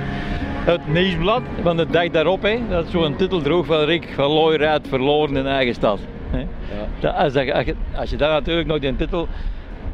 Het 0.64 0.88
nieuwsblad 0.88 1.42
van 1.62 1.76
de 1.76 1.86
dag 1.86 2.10
daarop, 2.10 2.42
hè, 2.42 2.60
dat 2.68 2.86
zo'n 2.90 3.16
titel 3.16 3.42
droeg 3.42 3.66
van 3.66 3.84
Rick 3.84 4.12
van 4.14 4.30
Looy 4.30 4.80
verloren 4.88 5.36
in 5.36 5.46
eigen 5.46 5.74
stad. 5.74 5.98
Dat, 7.00 7.14
als, 7.14 7.32
dat- 7.32 7.50
als, 7.52 7.64
je, 7.64 7.74
als 7.96 8.10
je 8.10 8.16
dan 8.16 8.30
natuurlijk 8.30 8.68
nog 8.68 8.78
die 8.78 8.96
titel 8.96 9.28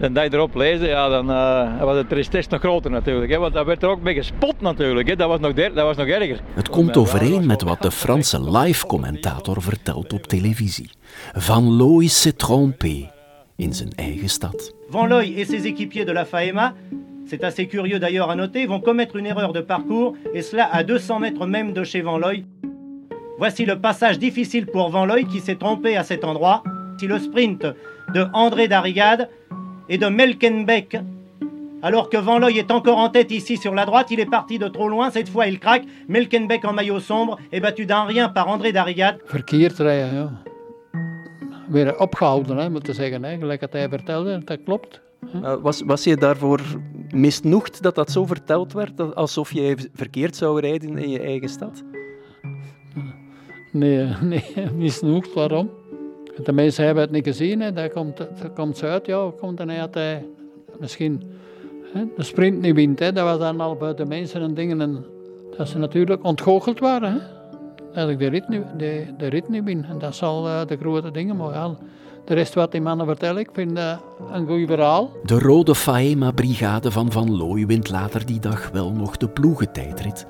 de 0.01 0.13
dag 0.13 0.25
erop 0.31 0.55
lezen, 0.55 0.89
ja, 0.89 1.09
dan 1.09 1.31
eh, 1.31 1.83
was 1.83 1.97
de 1.97 2.07
tristesse 2.07 2.51
nog 2.51 2.61
groter 2.61 2.91
natuurlijk. 2.91 3.33
Hè, 3.33 3.39
want 3.39 3.55
daar 3.55 3.65
werd 3.65 3.83
er 3.83 3.89
ook 3.89 4.01
mee 4.03 4.15
gespot 4.15 4.61
natuurlijk. 4.61 5.09
Hè. 5.09 5.17
Dat, 5.17 5.29
was 5.29 5.41
nog 5.41 5.53
der- 5.53 5.75
dat 5.75 5.85
was 5.85 5.97
nog 5.97 6.07
erger. 6.07 6.41
Het 6.55 6.69
komt 6.69 6.97
overeen 6.97 7.47
met 7.47 7.63
wat 7.63 7.83
de 7.83 7.91
Franse 7.91 8.51
live-commentator 8.59 9.63
vertelt 9.63 10.13
op 10.13 10.23
televisie. 10.27 10.91
Van 11.33 11.77
Looy 11.77 12.07
s'est 12.07 12.39
trompé 12.39 13.11
in 13.57 13.73
zijn 13.73 13.91
eigen 13.95 14.29
stad. 14.29 14.75
Van 14.91 15.09
Looy 15.09 15.35
et 15.37 15.49
ses 15.49 15.65
équipiers 15.65 16.07
de 16.07 16.13
la 16.13 16.27
FAEMA, 16.27 16.75
c'est 17.31 17.45
assez 17.45 17.67
curieux 17.67 17.99
d'ailleurs 17.99 18.31
à 18.31 18.35
noter, 18.35 18.67
vont 18.67 18.83
commettre 18.83 19.17
une 19.19 19.27
erreur 19.27 19.53
de 19.53 19.61
parcours, 19.63 20.15
et 20.35 20.43
cela 20.43 20.69
à 20.73 20.83
200 20.85 21.19
mètres 21.21 21.47
même 21.47 21.73
de 21.73 21.85
chez 21.85 22.03
Van 22.03 22.19
Looy. 22.19 22.45
Voici 23.39 23.67
le 23.67 23.79
passage 23.79 24.19
difficile 24.19 24.67
pour 24.67 24.89
Van 24.91 25.05
Looy 25.05 25.27
qui 25.27 25.41
s'est 25.41 25.57
trompé 25.57 25.97
à 25.97 26.05
cet 26.05 26.25
endroit. 26.25 26.63
Si 26.99 27.07
le 27.07 27.19
sprint 27.19 27.67
de 28.15 28.27
André 28.33 28.67
Darrigade 28.67 29.29
et 29.91 29.99
de 29.99 30.07
Melkenbeck, 30.07 30.99
alors 31.83 32.09
que 32.09 32.17
Van 32.17 32.39
Looy 32.39 32.59
est 32.59 32.71
encore 32.71 32.97
en 32.97 33.11
tête 33.11 33.31
ici 33.31 33.59
sur 33.59 33.75
la 33.75 33.85
droite, 33.85 34.11
il 34.11 34.21
est 34.21 34.31
parti 34.31 34.59
de 34.59 34.69
trop 34.69 34.89
loin, 34.89 35.11
cette 35.11 35.29
fois 35.29 35.47
il 35.47 35.59
craque. 35.59 35.85
Melkenbeck 36.09 36.65
en 36.65 36.73
maillot 36.73 37.01
sombre 37.01 37.39
est 37.53 37.61
battu 37.61 37.85
d'un 37.85 38.05
rien 38.05 38.31
par 38.31 38.49
André 38.49 38.73
Darrigade. 38.73 39.19
Verkeerd 39.27 39.79
rijden, 39.79 40.15
ja. 40.15 40.33
weer 41.69 41.99
opgehouden, 41.99 42.57
hè, 42.57 42.71
moet 42.71 42.85
te 42.85 42.93
zeggen. 42.93 43.25
Hè. 43.25 43.39
Gelijk 43.39 43.61
dat 43.61 43.73
hij 43.73 43.89
vertelde, 43.89 44.45
dat 44.45 44.59
klopt. 44.65 45.01
Uh, 45.35 45.55
was, 45.63 45.83
was 45.87 46.05
je 46.05 46.17
daarvoor 46.17 46.61
misnoegd 47.11 47.83
dat 47.83 47.95
dat 47.95 48.11
zo 48.11 48.27
verteld 48.27 48.73
werd, 48.73 49.15
alsof 49.15 49.53
je 49.53 49.89
verkeerd 49.95 50.37
zou 50.37 50.61
rijden 50.61 50.99
in 50.99 51.11
je 51.11 51.21
eigen 51.21 51.49
stad? 51.49 51.85
Nee, 53.79 54.07
nee 54.23 54.45
misnoegd. 54.77 55.35
Waarom? 55.35 55.71
De 56.45 56.53
mensen 56.53 56.85
hebben 56.85 57.03
het 57.03 57.13
niet 57.13 57.25
gezien. 57.25 57.61
Hè. 57.61 57.89
Komt, 57.89 58.17
dat 58.17 58.53
komt 58.55 58.83
uit. 58.83 59.07
Ja, 59.07 59.31
komt 59.41 59.57
dan 59.57 59.71
had 59.71 59.95
hij 59.95 60.25
misschien 60.79 61.23
hè, 61.93 62.05
de 62.17 62.23
sprint 62.23 62.61
niet 62.61 62.75
wint. 62.75 62.99
Dat 62.99 63.15
was 63.15 63.39
dan 63.39 63.61
al 63.61 63.79
de 63.97 64.07
mensen 64.07 64.43
en 64.43 64.55
dingen. 64.55 64.81
En 64.81 65.05
dat 65.57 65.69
ze 65.69 65.79
natuurlijk 65.79 66.25
ontgoocheld 66.25 66.79
waren. 66.79 67.21
Hè. 67.93 68.17
De 68.17 68.27
rit 68.27 68.49
niet, 68.49 68.63
de, 68.77 69.29
rit 69.29 69.49
niet 69.49 69.65
win. 69.65 69.85
En 69.85 69.99
dat 69.99 70.15
zal 70.15 70.47
uh, 70.47 70.67
de 70.67 70.77
grote 70.77 71.11
dingen. 71.11 71.37
Maar 71.37 71.71
de 72.25 72.35
rest 72.35 72.55
wat 72.55 72.73
die 72.73 72.81
mannen 72.81 73.07
vertellen, 73.07 73.41
ik 73.41 73.51
vind 73.53 73.77
dat 73.77 74.01
een 74.33 74.47
goed 74.47 74.67
verhaal. 74.67 75.11
De 75.25 75.39
Rode 75.39 75.75
Faema-brigade 75.75 76.91
van 76.91 77.13
Van 77.13 77.37
Looy 77.37 77.67
wint 77.67 77.91
later 77.91 78.27
die 78.27 78.41
dag 78.41 78.71
wel 78.71 78.93
nog 78.93 79.17
de 79.17 79.29
ploegentijdrit. 79.29 80.27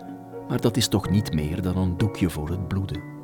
Maar 0.49 0.61
dat 0.61 0.77
is 0.77 0.89
toch 0.89 1.11
niet 1.11 1.35
meer 1.35 1.63
dan 1.63 1.77
een 1.77 1.97
doekje 1.97 2.31
voor 2.31 2.49
het 2.49 2.69
bloeden. 2.69 3.16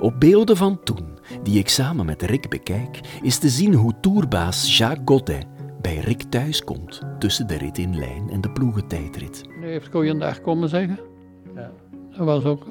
Op 0.00 0.20
beelden 0.20 0.56
van 0.56 0.82
toen, 0.82 1.18
die 1.42 1.58
ik 1.58 1.68
samen 1.68 2.06
met 2.06 2.22
Rick 2.22 2.48
bekijk, 2.48 3.00
is 3.22 3.38
te 3.38 3.48
zien 3.48 3.74
hoe 3.74 3.94
toerbaas 4.00 4.78
Jacques 4.78 5.02
Godet 5.04 5.46
bij 5.80 5.98
Rick 5.98 6.22
thuis 6.22 6.64
komt 6.64 7.00
tussen 7.18 7.46
de 7.46 7.56
rit 7.56 7.78
in 7.78 7.98
lijn 7.98 8.30
en 8.30 8.40
de 8.40 8.50
ploegentijdrit. 8.50 9.48
Nu 9.60 9.66
heeft 9.66 9.88
goeiedag 9.90 10.40
komen 10.40 10.68
zeggen. 10.68 10.98
Ja. 11.54 11.70
Dat 12.16 12.26
was 12.26 12.44
ook, 12.44 12.64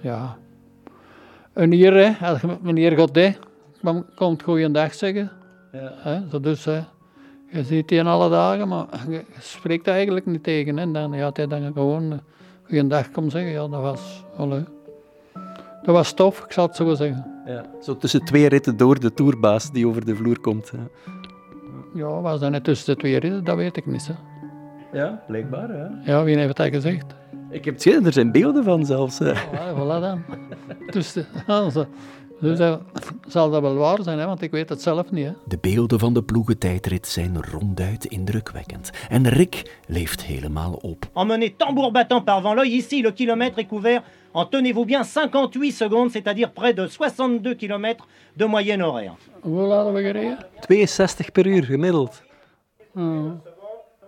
ja, 0.00 0.36
een 1.52 1.72
hier, 1.72 1.94
hè, 1.94 2.36
meneer 2.62 2.98
Godet 2.98 3.38
komt 4.14 4.42
goeiedag 4.42 4.94
zeggen. 4.94 5.30
Ja. 5.72 5.92
Hè, 5.96 6.40
dus, 6.40 6.64
hè, 6.64 6.80
je 7.50 7.64
ziet 7.64 7.88
die 7.88 7.98
in 7.98 8.06
alle 8.06 8.30
dagen, 8.30 8.68
maar 8.68 8.86
je 9.08 9.24
spreekt 9.38 9.86
eigenlijk 9.86 10.26
niet 10.26 10.42
tegen. 10.42 10.78
En 10.78 10.92
dan 10.92 11.20
had 11.20 11.36
hij 11.36 11.46
dan 11.46 11.72
gewoon 11.72 12.20
goeiedag 12.62 13.10
komen 13.10 13.30
zeggen. 13.30 13.50
Ja, 13.50 13.68
dat 13.68 13.80
was 13.80 14.24
wel 14.36 14.48
leuk. 14.48 14.68
Dat 15.82 15.94
was 15.94 16.12
tof, 16.12 16.44
ik 16.44 16.52
zal 16.52 16.66
het 16.66 16.76
zo 16.76 16.94
zeggen. 16.94 17.42
Ja. 17.46 17.64
Zo 17.82 17.96
tussen 17.96 18.24
twee 18.24 18.48
ritten 18.48 18.76
door 18.76 19.00
de 19.00 19.14
tourbaas 19.14 19.70
die 19.70 19.86
over 19.86 20.04
de 20.04 20.16
vloer 20.16 20.40
komt. 20.40 20.70
Hè. 20.70 20.78
Ja, 21.94 22.20
was 22.20 22.40
dat 22.40 22.50
net 22.50 22.64
tussen 22.64 22.94
de 22.94 23.00
twee 23.00 23.18
ritten? 23.18 23.44
Dat 23.44 23.56
weet 23.56 23.76
ik 23.76 23.86
niet. 23.86 24.06
Hè. 24.06 24.14
Ja, 24.98 25.22
blijkbaar. 25.26 25.68
Hè. 25.68 26.12
Ja, 26.12 26.24
wie 26.24 26.38
heeft 26.38 26.56
dat 26.56 26.68
gezegd? 26.68 27.04
Ik 27.50 27.64
heb 27.64 27.74
het 27.74 27.82
gezien, 27.82 28.06
er 28.06 28.12
zijn 28.12 28.32
beelden 28.32 28.64
van 28.64 28.86
zelfs. 28.86 29.18
Ja, 29.18 29.74
voilà 29.74 30.00
dan. 30.00 30.22
Dus, 30.90 31.16
also, 31.46 31.86
dus 32.40 32.58
dat 32.58 32.80
zal 33.28 33.50
dat 33.50 33.60
wel 33.60 33.74
waar 33.74 34.02
zijn, 34.02 34.18
hè, 34.18 34.26
want 34.26 34.42
ik 34.42 34.50
weet 34.50 34.68
het 34.68 34.82
zelf 34.82 35.10
niet. 35.10 35.26
Hè. 35.26 35.32
De 35.44 35.58
beelden 35.60 35.98
van 35.98 36.14
de 36.14 36.22
ploegentijdrit 36.22 37.06
zijn 37.06 37.42
ronduit 37.50 38.04
indrukwekkend. 38.04 38.90
En 39.08 39.28
Rick 39.28 39.78
leeft 39.86 40.24
helemaal 40.24 40.72
op. 40.72 41.10
Emmené 41.14 41.50
tambour 41.56 41.92
battant 41.92 42.24
par 42.24 42.42
Van 42.42 42.54
Looy, 42.54 42.68
ici 42.68 43.02
le 43.02 43.12
kilomètre 43.12 43.60
est 43.60 43.68
couvert 43.68 44.02
en 44.32 44.46
tenez-vous 44.46 44.84
bien 44.84 45.04
58 45.04 45.72
secondes, 45.72 46.10
c'est-à-dire 46.10 46.52
près 46.52 46.74
de 46.74 46.86
62 46.86 47.54
km 47.54 48.06
de 48.36 48.44
moyenne 48.46 48.82
horaire. 48.82 49.16
Hoe 49.40 49.72
hadden 49.72 49.94
we 49.94 50.02
gereden? 50.02 50.38
62 50.60 51.32
per 51.32 51.46
uur 51.46 51.64
gemiddeld. 51.64 52.22
Hmm. 52.92 53.40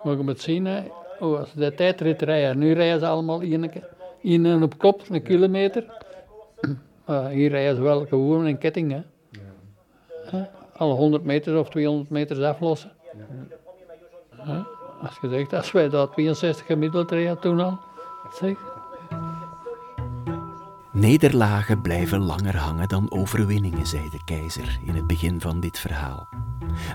Maar 0.03 0.17
je 0.17 0.23
moet 0.23 0.41
zien, 0.41 0.65
hè. 0.65 0.83
Oh, 1.21 1.39
als 1.39 1.53
de 1.53 1.75
tijdrit 1.75 2.23
rijden, 2.23 2.59
nu 2.59 2.73
rijden 2.73 3.01
ze 3.01 3.07
allemaal 3.07 3.41
in, 3.41 3.73
in 4.21 4.63
op 4.63 4.79
kop, 4.79 5.03
een 5.11 5.23
kilometer. 5.23 5.85
Uh, 7.11 7.27
hier 7.27 7.51
rijden 7.51 7.77
ze 7.77 7.83
wel 7.83 8.07
gewoon 8.07 8.45
een 8.45 8.59
ketting. 8.59 8.93
Hè. 8.93 9.03
Ja. 10.31 10.51
Alle 10.77 10.95
100 10.95 11.25
meter 11.25 11.59
of 11.59 11.69
200 11.69 12.11
meter 12.11 12.45
aflossen. 12.45 12.93
Ja. 14.47 14.67
Als 15.03 15.19
je 15.23 15.29
zegt, 15.29 15.53
als 15.53 15.73
wij 15.73 15.89
dat 15.89 16.13
62 16.13 16.67
gemiddeld 16.67 17.11
rijden 17.11 17.41
toen 17.41 17.61
al, 17.61 17.79
zeg. 18.41 18.72
Nederlagen 20.93 21.81
blijven 21.81 22.21
langer 22.21 22.57
hangen 22.57 22.89
dan 22.89 23.11
overwinningen, 23.11 23.87
zei 23.87 24.11
de 24.11 24.25
keizer 24.25 24.79
in 24.85 24.95
het 24.95 25.07
begin 25.07 25.41
van 25.41 25.61
dit 25.61 25.79
verhaal. 25.79 26.29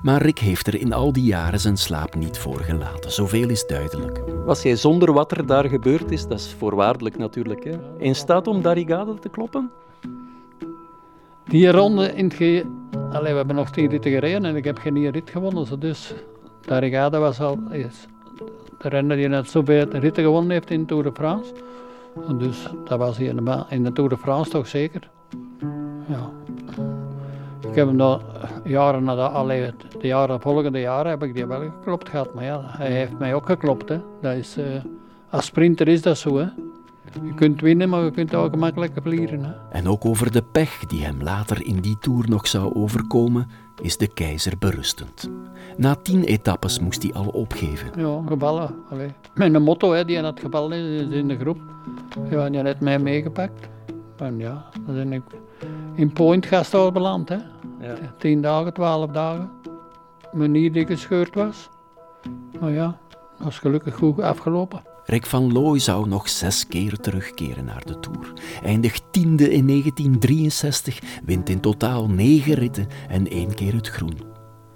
Maar 0.02 0.22
Rick 0.22 0.40
heeft 0.40 0.68
er 0.68 0.76
in 0.76 0.94
al 0.94 1.14
die 1.14 1.24
jaren 1.24 1.60
zijn 1.60 1.78
slaap 1.78 2.16
niet 2.16 2.38
voor 2.38 2.60
gelaten. 2.60 3.12
Zoveel 3.12 3.50
is 3.50 3.66
duidelijk. 3.66 4.22
Was 4.46 4.62
jij 4.62 4.76
zonder 4.76 5.14
wat 5.14 5.32
er 5.32 5.46
daar 5.46 5.70
gebeurd 5.70 6.12
is, 6.12 6.28
dat 6.28 6.40
is 6.40 6.56
voorwaardelijk 6.58 7.18
natuurlijk, 7.18 7.64
hè, 7.64 7.78
in 7.98 8.16
staat 8.16 8.48
om 8.48 8.62
Darigade 8.62 9.20
te 9.20 9.30
kloppen? 9.30 9.72
Die 11.44 11.72
ronde 11.72 12.14
in 12.14 12.26
het 12.26 12.34
ge... 12.34 12.66
Allee, 13.12 13.32
we 13.32 13.38
hebben 13.38 13.56
nog 13.56 13.70
tien 13.70 13.90
ritten 13.90 14.12
gereden 14.12 14.46
en 14.46 14.56
ik 14.56 14.64
heb 14.64 14.78
geen 14.78 15.10
rit 15.10 15.30
gewonnen. 15.30 15.80
Dus 15.80 16.14
Darigade 16.62 17.18
was 17.18 17.40
al 17.40 17.60
de 18.78 18.90
renner 18.90 19.18
die 19.18 19.28
net 19.28 19.50
zoveel 19.50 19.86
ritten 19.90 20.24
gewonnen 20.24 20.52
heeft 20.52 20.70
in 20.70 20.86
Tour 20.86 21.04
de 21.04 21.12
France. 21.14 21.54
Dus 22.38 22.68
dat 22.86 23.00
was 23.00 23.18
hij 23.18 23.26
in 23.28 23.46
de, 23.46 23.64
in 23.70 23.84
de 23.84 23.92
Tour 23.92 24.10
de 24.10 24.18
France 24.18 24.50
toch 24.50 24.68
zeker. 24.68 25.10
Ja. 26.08 26.30
Ik 27.70 27.76
heb 27.76 27.88
hem 27.88 27.98
dan 27.98 28.22
jaren 28.64 29.04
na 29.04 29.16
de, 29.16 29.74
de 30.00 30.08
jaren, 30.08 30.42
volgende 30.42 30.80
jaren 30.80 31.12
heb 31.12 31.24
ik 31.24 31.34
die 31.34 31.46
wel 31.46 31.60
geklopt 31.60 32.10
gehad. 32.10 32.34
Maar 32.34 32.44
ja, 32.44 32.62
hij 32.64 32.92
heeft 32.92 33.20
mij 33.20 33.34
ook 33.34 33.46
geklopt. 33.46 33.90
Hè. 33.90 34.00
Dat 34.22 34.34
is, 34.34 34.58
uh, 34.58 34.66
als 35.30 35.46
sprinter 35.46 35.88
is 35.88 36.02
dat 36.02 36.18
zo. 36.18 36.38
Hè. 36.38 36.46
Je 37.24 37.34
kunt 37.34 37.62
winnen, 37.62 37.90
maar 37.90 38.04
je 38.04 38.12
kunt 38.12 38.36
ook 38.36 38.52
gemakkelijk 38.52 38.94
verliezen. 39.02 39.44
Hè. 39.44 39.52
En 39.70 39.88
ook 39.88 40.06
over 40.06 40.32
de 40.32 40.44
pech 40.52 40.86
die 40.86 41.04
hem 41.04 41.22
later 41.22 41.66
in 41.66 41.80
die 41.80 41.98
Tour 42.00 42.30
nog 42.30 42.48
zou 42.48 42.74
overkomen, 42.74 43.48
is 43.82 43.98
de 43.98 44.08
keizer 44.08 44.58
berustend. 44.60 45.30
Na 45.78 45.96
tien 45.96 46.24
etappes 46.24 46.80
moest 46.80 47.04
hij 47.04 47.14
al 47.14 47.28
opgeven. 47.28 47.92
Ja, 47.96 48.22
geballen. 48.28 48.76
Allee. 48.90 49.14
Mijn 49.34 49.62
motto, 49.62 49.92
hè, 49.92 50.06
die 50.06 50.18
aan 50.18 50.26
het 50.26 50.40
gebal 50.40 50.72
is 50.72 51.02
in 51.10 51.28
de 51.28 51.38
groep. 51.38 51.60
Ja, 52.30 52.50
die 52.50 52.62
had 52.62 52.80
mij 52.80 53.00
meegepakt. 53.00 53.70
En 54.18 54.38
ja, 54.38 54.66
dan 54.86 54.96
ben 54.96 55.14
ik 55.14 55.24
in 55.96 56.14
Point 56.14 56.46
Gastel 56.46 56.92
beland. 56.92 57.30
Hè. 57.30 57.38
Ja. 57.80 57.96
Tien 58.18 58.42
dagen, 58.42 58.74
twaalf 58.74 59.12
dagen. 59.12 59.50
Mijn 60.32 60.52
nier 60.52 60.72
die 60.72 60.86
gescheurd 60.86 61.36
was. 61.36 61.70
Maar 62.60 62.72
ja, 62.72 62.98
dat 63.38 63.48
is 63.48 63.60
gelukkig 63.60 63.96
goed 63.96 64.20
afgelopen. 64.22 64.82
Rick 65.08 65.26
van 65.26 65.52
Looy 65.52 65.80
zou 65.80 66.08
nog 66.08 66.30
zes 66.30 66.68
keer 66.68 66.98
terugkeren 66.98 67.66
naar 67.66 67.86
de 67.86 68.00
Tour. 68.00 68.34
Eindigt 68.64 69.04
tiende 69.12 69.52
in 69.52 69.68
1963, 69.68 71.22
wint 71.26 71.50
in 71.50 71.60
totaal 71.60 72.10
negen 72.10 72.54
ritten 72.54 72.88
en 73.10 73.28
één 73.28 73.54
keer 73.54 73.74
het 73.74 73.88
groen. 73.88 74.18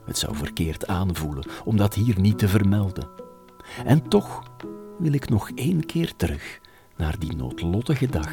Het 0.05 0.17
zou 0.17 0.35
verkeerd 0.35 0.87
aanvoelen 0.87 1.45
om 1.65 1.77
dat 1.77 1.93
hier 1.93 2.19
niet 2.19 2.37
te 2.37 2.47
vermelden. 2.47 3.09
En 3.85 4.07
toch 4.07 4.43
wil 4.99 5.13
ik 5.13 5.29
nog 5.29 5.51
één 5.55 5.85
keer 5.85 6.15
terug 6.15 6.59
naar 6.97 7.19
die 7.19 7.35
noodlottige 7.35 8.07
dag 8.07 8.31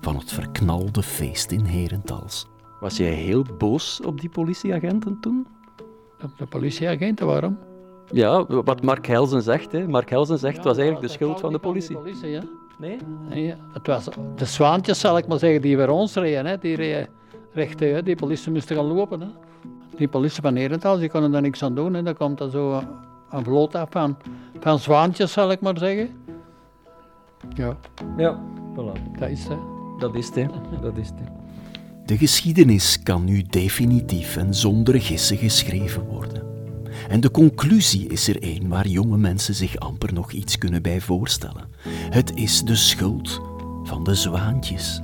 van 0.00 0.16
het 0.16 0.32
verknalde 0.32 1.02
feest 1.02 1.50
in 1.50 1.64
Herentals. 1.64 2.46
Was 2.80 2.96
jij 2.96 3.12
heel 3.12 3.44
boos 3.58 4.00
op 4.00 4.20
die 4.20 4.30
politieagenten 4.30 5.20
toen? 5.20 5.46
Op 6.22 6.38
de 6.38 6.46
politieagenten, 6.46 7.26
waarom? 7.26 7.58
Ja, 8.10 8.44
wat 8.46 8.82
Mark 8.82 9.06
Helsen 9.06 9.42
zegt. 9.42 9.72
Hè. 9.72 9.88
Mark 9.88 10.10
Helsen 10.10 10.38
zegt, 10.38 10.56
het 10.56 10.64
was 10.64 10.76
eigenlijk 10.76 11.06
de 11.06 11.12
schuld 11.12 11.40
van 11.40 11.52
de 11.52 11.58
politie. 11.58 11.96
De 11.96 12.02
politie 12.02 12.28
ja. 12.28 12.42
Nee? 12.78 12.96
nee? 13.28 13.54
Het 13.72 13.86
was 13.86 14.08
de 14.36 14.44
zwaantjes, 14.44 15.00
zal 15.00 15.18
ik 15.18 15.26
maar 15.26 15.38
zeggen, 15.38 15.62
die 15.62 15.76
bij 15.76 15.88
ons 15.88 16.14
reden. 16.14 16.46
Hè. 16.46 16.58
Die 16.58 16.76
reden 16.76 17.08
recht 17.52 17.78
Die 17.78 18.16
politie 18.16 18.52
moesten 18.52 18.76
gaan 18.76 18.84
lopen. 18.84 19.20
Hè. 19.20 19.26
Die 19.96 20.08
politie 20.08 20.42
van 20.42 20.56
Herentals, 20.56 21.00
die 21.00 21.10
konden 21.10 21.30
daar 21.30 21.42
niks 21.42 21.62
aan 21.62 21.74
doen. 21.74 21.94
Hè. 21.94 22.02
Dan 22.02 22.16
komt 22.16 22.40
er 22.40 22.50
zo 22.50 22.82
een 23.30 23.44
vloot 23.44 23.74
af 23.74 23.88
van, 23.90 24.16
van 24.60 24.78
zwaantjes, 24.78 25.32
zal 25.32 25.50
ik 25.50 25.60
maar 25.60 25.78
zeggen. 25.78 26.10
Ja. 27.54 27.76
Ja, 28.16 28.40
voilà. 28.74 29.18
Dat 29.18 29.28
is 29.28 29.48
het. 29.48 29.58
Dat 29.98 30.14
is 30.14 30.30
het, 30.34 30.50
dat 30.82 30.96
is 30.96 31.08
het. 31.08 31.28
De 32.06 32.16
geschiedenis 32.16 33.02
kan 33.02 33.24
nu 33.24 33.42
definitief 33.42 34.36
en 34.36 34.54
zonder 34.54 35.00
gissen 35.00 35.36
geschreven 35.36 36.04
worden. 36.04 36.47
En 37.08 37.20
de 37.20 37.30
conclusie 37.30 38.08
is 38.08 38.28
er 38.28 38.42
één 38.42 38.68
waar 38.68 38.86
jonge 38.86 39.16
mensen 39.16 39.54
zich 39.54 39.76
amper 39.76 40.12
nog 40.12 40.32
iets 40.32 40.58
kunnen 40.58 40.82
bij 40.82 41.00
voorstellen. 41.00 41.68
Het 42.10 42.34
is 42.34 42.62
de 42.62 42.74
schuld 42.74 43.40
van 43.84 44.04
de 44.04 44.14
zwaantjes, 44.14 45.00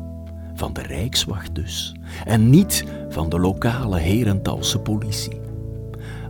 van 0.55 0.73
de 0.73 0.83
Rijkswacht 0.83 1.55
dus, 1.55 1.95
en 2.25 2.51
niet 2.51 2.85
van 3.09 3.29
de 3.29 3.39
lokale 3.39 3.99
Herentalse 3.99 4.79
politie. 4.79 5.41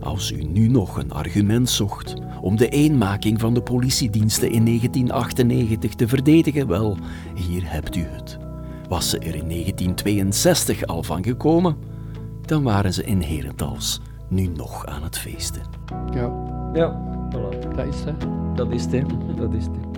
Als 0.01 0.31
u 0.31 0.43
nu 0.43 0.67
nog 0.67 0.97
een 0.97 1.11
argument 1.11 1.69
zocht 1.69 2.13
om 2.41 2.57
de 2.57 2.69
eenmaking 2.69 3.39
van 3.39 3.53
de 3.53 3.61
politiediensten 3.61 4.51
in 4.51 4.65
1998 4.65 5.93
te 5.93 6.07
verdedigen, 6.07 6.67
wel, 6.67 6.97
hier 7.35 7.71
hebt 7.71 7.95
u 7.95 8.05
het. 8.09 8.37
Was 8.89 9.09
ze 9.09 9.17
er 9.17 9.35
in 9.35 9.49
1962 9.49 10.85
al 10.85 11.03
van 11.03 11.23
gekomen, 11.23 11.75
dan 12.45 12.63
waren 12.63 12.93
ze 12.93 13.03
in 13.03 13.21
Herentals 13.21 14.01
nu 14.27 14.47
nog 14.47 14.85
aan 14.85 15.03
het 15.03 15.17
feesten. 15.17 15.61
Ja, 16.13 16.31
ja 16.73 17.01
voilà. 17.29 17.75
dat 17.75 17.85
is 17.85 18.03
het. 18.03 18.27
Dat 18.55 18.71
is 18.71 18.85
het, 18.85 19.37
dat 19.37 19.53
is 19.53 19.65
het. 19.65 19.94